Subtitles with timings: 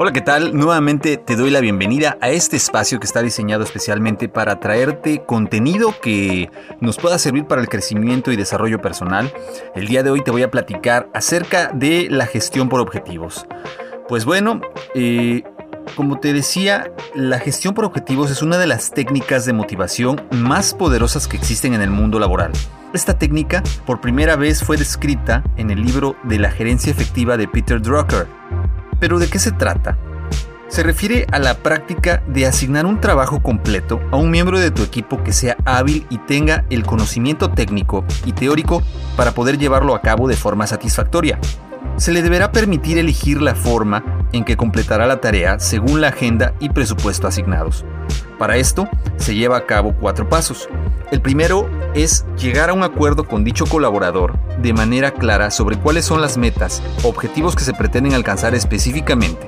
[0.00, 0.56] Hola, ¿qué tal?
[0.56, 5.92] Nuevamente te doy la bienvenida a este espacio que está diseñado especialmente para traerte contenido
[6.00, 9.32] que nos pueda servir para el crecimiento y desarrollo personal.
[9.74, 13.44] El día de hoy te voy a platicar acerca de la gestión por objetivos.
[14.08, 14.60] Pues bueno,
[14.94, 15.42] eh,
[15.96, 20.74] como te decía, la gestión por objetivos es una de las técnicas de motivación más
[20.74, 22.52] poderosas que existen en el mundo laboral.
[22.92, 27.48] Esta técnica por primera vez fue descrita en el libro de la gerencia efectiva de
[27.48, 28.28] Peter Drucker
[29.00, 29.96] ¿Pero de qué se trata?
[30.68, 34.82] Se refiere a la práctica de asignar un trabajo completo a un miembro de tu
[34.82, 38.82] equipo que sea hábil y tenga el conocimiento técnico y teórico
[39.16, 41.38] para poder llevarlo a cabo de forma satisfactoria.
[41.96, 46.54] Se le deberá permitir elegir la forma en que completará la tarea según la agenda
[46.60, 47.84] y presupuesto asignados.
[48.38, 50.68] Para esto, se lleva a cabo cuatro pasos.
[51.10, 56.04] El primero es llegar a un acuerdo con dicho colaborador de manera clara sobre cuáles
[56.04, 59.46] son las metas, objetivos que se pretenden alcanzar específicamente.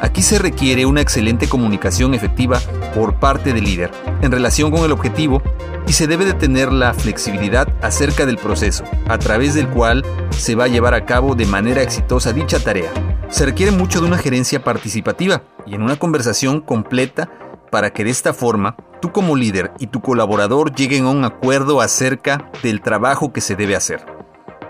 [0.00, 2.60] Aquí se requiere una excelente comunicación efectiva
[2.94, 3.90] por parte del líder
[4.22, 5.42] en relación con el objetivo
[5.86, 10.54] y se debe de tener la flexibilidad acerca del proceso, a través del cual se
[10.54, 12.90] va a llevar a cabo de manera exitosa dicha tarea.
[13.30, 17.30] Se requiere mucho de una gerencia participativa y en una conversación completa
[17.70, 21.80] para que de esta forma tú como líder y tu colaborador lleguen a un acuerdo
[21.80, 24.04] acerca del trabajo que se debe hacer.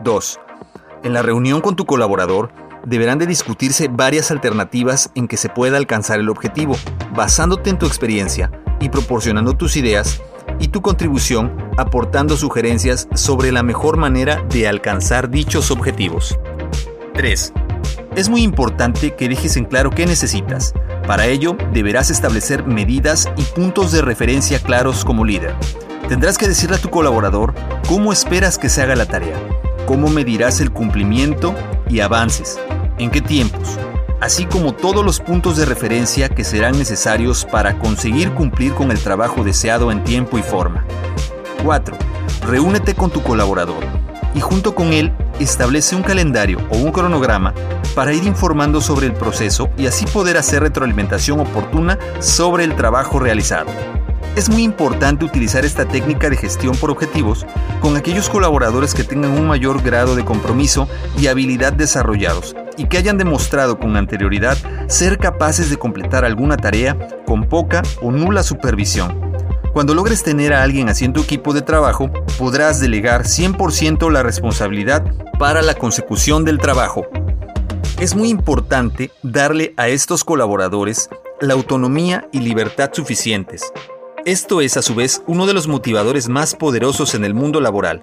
[0.03, 0.41] 2.
[1.05, 2.51] En la reunión con tu colaborador
[2.85, 6.77] deberán de discutirse varias alternativas en que se pueda alcanzar el objetivo,
[7.15, 8.51] basándote en tu experiencia
[8.81, 10.23] y proporcionando tus ideas
[10.59, 16.39] y tu contribución aportando sugerencias sobre la mejor manera de alcanzar dichos objetivos.
[17.15, 17.53] 3.
[18.17, 20.75] Es muy importante que dejes en claro qué necesitas.
[21.07, 25.55] Para ello, deberás establecer medidas y puntos de referencia claros como líder.
[26.09, 27.55] Tendrás que decirle a tu colaborador
[27.87, 29.37] cómo esperas que se haga la tarea,
[29.89, 31.55] cómo medirás el cumplimiento
[31.89, 32.61] y avances,
[32.99, 33.79] en qué tiempos,
[34.21, 39.01] así como todos los puntos de referencia que serán necesarios para conseguir cumplir con el
[39.01, 40.85] trabajo deseado en tiempo y forma.
[41.65, 41.97] 4.
[42.47, 43.83] Reúnete con tu colaborador
[44.35, 45.11] y junto con él
[45.41, 47.55] establece un calendario o un cronograma
[47.95, 53.21] para ir informando sobre el proceso y así poder hacer retroalimentación oportuna sobre el trabajo
[53.21, 53.71] realizado.
[54.39, 57.45] Es muy importante utilizar esta técnica de gestión por objetivos
[57.81, 60.89] con aquellos colaboradores que tengan un mayor grado de compromiso
[61.19, 64.57] y habilidad desarrollados y que hayan demostrado con anterioridad
[64.87, 66.97] ser capaces de completar alguna tarea
[67.27, 69.21] con poca o nula supervisión.
[69.73, 75.03] Cuando logres tener a alguien tu equipo de trabajo, podrás delegar 100% la responsabilidad
[75.41, 77.09] para la consecución del trabajo.
[77.99, 81.11] Es muy importante darle a estos colaboradores
[81.41, 83.73] la autonomía y libertad suficientes.
[84.29, 88.03] Esto es a su vez uno de los motivadores más poderosos en el mundo laboral.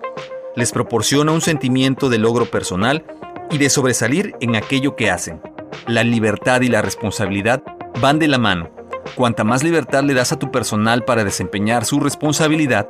[0.55, 3.05] Les proporciona un sentimiento de logro personal
[3.51, 5.39] y de sobresalir en aquello que hacen.
[5.85, 7.61] La libertad y la responsabilidad
[8.01, 8.71] van de la mano.
[9.13, 12.89] Cuanta más libertad le das a tu personal para desempeñar su responsabilidad,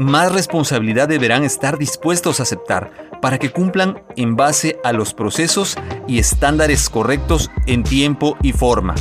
[0.00, 5.76] más responsabilidad deberán estar dispuestos a aceptar para que cumplan en base a los procesos
[6.08, 8.96] y estándares correctos en tiempo y forma.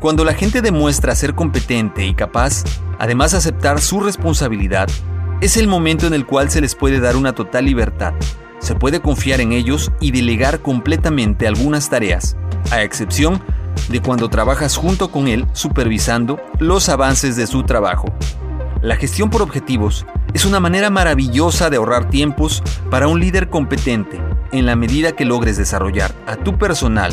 [0.00, 2.62] Cuando la gente demuestra ser competente y capaz,
[3.00, 4.88] además de aceptar su responsabilidad,
[5.40, 8.14] es el momento en el cual se les puede dar una total libertad.
[8.60, 12.36] Se puede confiar en ellos y delegar completamente algunas tareas,
[12.70, 13.42] a excepción
[13.88, 18.06] de cuando trabajas junto con él supervisando los avances de su trabajo.
[18.80, 24.20] La gestión por objetivos es una manera maravillosa de ahorrar tiempos para un líder competente
[24.52, 27.12] en la medida que logres desarrollar a tu personal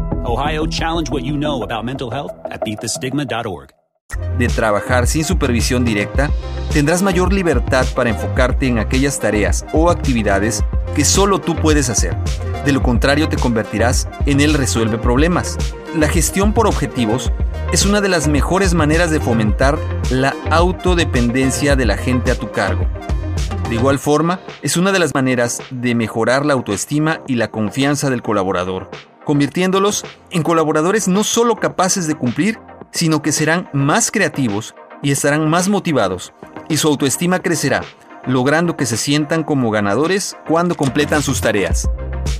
[0.23, 3.71] Ohio, challenge what you know about mental health at beatthestigma.org.
[4.37, 6.29] de trabajar sin supervisión directa,
[6.71, 10.63] tendrás mayor libertad para enfocarte en aquellas tareas o actividades
[10.95, 12.15] que solo tú puedes hacer.
[12.65, 15.57] De lo contrario, te convertirás en el resuelve problemas.
[15.95, 17.31] La gestión por objetivos
[17.71, 19.77] es una de las mejores maneras de fomentar
[20.09, 22.85] la autodependencia de la gente a tu cargo.
[23.69, 28.09] De igual forma, es una de las maneras de mejorar la autoestima y la confianza
[28.09, 28.89] del colaborador,
[29.25, 32.59] convirtiéndolos en colaboradores no solo capaces de cumplir,
[32.91, 36.33] sino que serán más creativos y estarán más motivados,
[36.69, 37.81] y su autoestima crecerá,
[38.25, 41.89] logrando que se sientan como ganadores cuando completan sus tareas.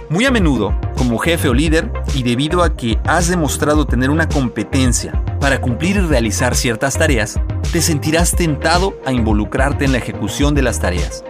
[0.10, 4.28] Muy a menudo, como jefe o líder, y debido a que has demostrado tener una
[4.28, 7.40] competencia para cumplir y realizar ciertas tareas,
[7.72, 11.24] te sentirás tentado a involucrarte en la ejecución de las tareas.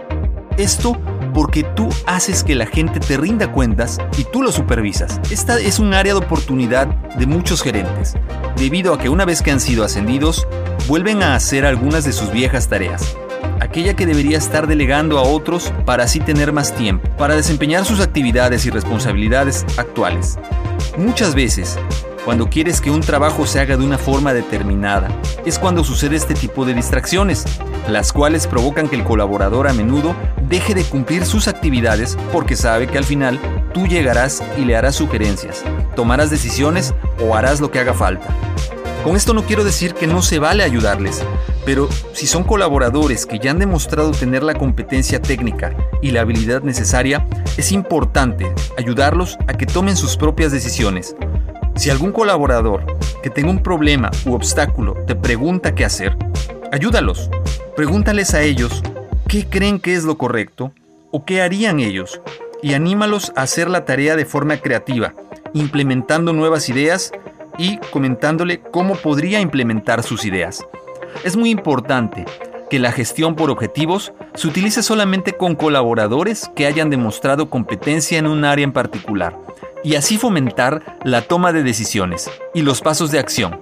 [0.58, 0.98] Esto
[1.32, 5.20] porque tú haces que la gente te rinda cuentas y tú lo supervisas.
[5.30, 8.14] Esta es un área de oportunidad de muchos gerentes,
[8.56, 10.46] debido a que una vez que han sido ascendidos,
[10.88, 13.16] vuelven a hacer algunas de sus viejas tareas
[13.60, 18.00] aquella que debería estar delegando a otros para así tener más tiempo, para desempeñar sus
[18.00, 20.38] actividades y responsabilidades actuales.
[20.98, 21.78] Muchas veces,
[22.24, 25.08] cuando quieres que un trabajo se haga de una forma determinada,
[25.44, 27.44] es cuando sucede este tipo de distracciones,
[27.88, 30.14] las cuales provocan que el colaborador a menudo
[30.48, 33.40] deje de cumplir sus actividades porque sabe que al final
[33.74, 35.64] tú llegarás y le harás sugerencias,
[35.96, 38.28] tomarás decisiones o harás lo que haga falta.
[39.02, 41.24] Con esto no quiero decir que no se vale ayudarles,
[41.64, 46.62] pero si son colaboradores que ya han demostrado tener la competencia técnica y la habilidad
[46.62, 47.26] necesaria,
[47.56, 51.16] es importante ayudarlos a que tomen sus propias decisiones.
[51.74, 52.84] Si algún colaborador
[53.22, 56.16] que tenga un problema u obstáculo te pregunta qué hacer,
[56.70, 57.30] ayúdalos.
[57.74, 58.82] Pregúntales a ellos
[59.26, 60.72] qué creen que es lo correcto
[61.10, 62.20] o qué harían ellos
[62.62, 65.14] y anímalos a hacer la tarea de forma creativa,
[65.54, 67.12] implementando nuevas ideas
[67.58, 70.64] y comentándole cómo podría implementar sus ideas.
[71.24, 72.26] Es muy importante
[72.70, 78.26] que la gestión por objetivos se utilice solamente con colaboradores que hayan demostrado competencia en
[78.26, 79.36] un área en particular
[79.84, 83.60] y así fomentar la toma de decisiones y los pasos de acción.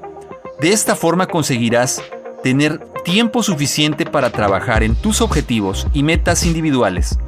[0.61, 2.03] De esta forma conseguirás
[2.43, 7.19] tener tiempo suficiente para trabajar en tus objetivos y metas individuales.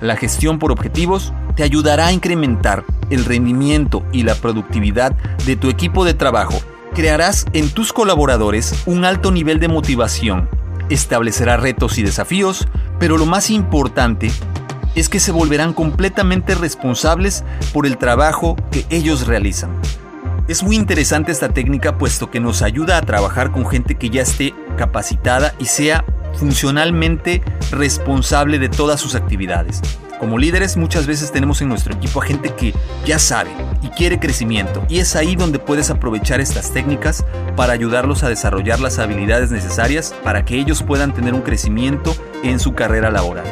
[0.00, 5.12] La gestión por objetivos te ayudará a incrementar el rendimiento y la productividad
[5.46, 6.58] de tu equipo de trabajo.
[6.94, 10.48] Crearás en tus colaboradores un alto nivel de motivación,
[10.88, 12.66] establecerá retos y desafíos,
[12.98, 14.30] pero lo más importante
[14.94, 19.70] es que se volverán completamente responsables por el trabajo que ellos realizan.
[20.48, 24.22] Es muy interesante esta técnica puesto que nos ayuda a trabajar con gente que ya
[24.22, 26.04] esté capacitada y sea
[26.34, 29.80] funcionalmente responsable de todas sus actividades.
[30.18, 32.74] Como líderes muchas veces tenemos en nuestro equipo a gente que
[33.06, 33.50] ya sabe
[33.80, 37.24] y quiere crecimiento y es ahí donde puedes aprovechar estas técnicas
[37.56, 42.60] para ayudarlos a desarrollar las habilidades necesarias para que ellos puedan tener un crecimiento en
[42.60, 43.46] su carrera laboral.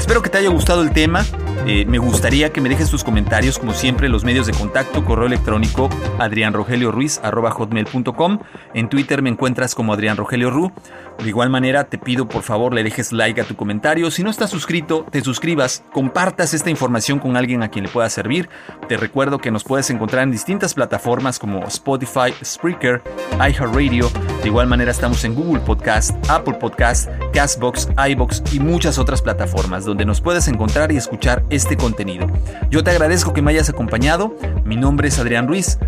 [0.00, 1.26] Espero que te haya gustado el tema.
[1.66, 5.04] Eh, me gustaría que me dejes tus comentarios, como siempre, en los medios de contacto,
[5.04, 8.38] correo electrónico adrianrogelioruiz.com.
[8.72, 10.72] En Twitter me encuentras como Adrián Rogelio Ru.
[11.18, 14.10] De igual manera, te pido por favor le dejes like a tu comentario.
[14.10, 18.08] Si no estás suscrito, te suscribas, compartas esta información con alguien a quien le pueda
[18.08, 18.48] servir.
[18.88, 23.02] Te recuerdo que nos puedes encontrar en distintas plataformas como Spotify, Spreaker,
[23.34, 24.10] iHeartRadio.
[24.40, 29.84] De igual manera, estamos en Google Podcast, Apple Podcast, Castbox, iBox y muchas otras plataformas
[29.84, 32.26] donde nos puedes encontrar y escuchar este contenido.
[32.70, 34.34] Yo te agradezco que me hayas acompañado.
[34.64, 35.78] Mi nombre es Adrián Ruiz.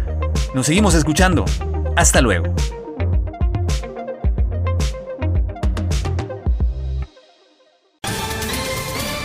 [0.54, 1.44] Nos seguimos escuchando.
[1.96, 2.54] Hasta luego.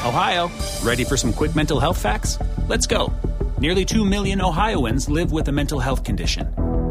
[0.05, 0.49] Ohio,
[0.83, 2.39] ready for some quick mental health facts?
[2.67, 3.11] Let's go.
[3.59, 6.66] Nearly 2 million Ohioans live with a mental health condition.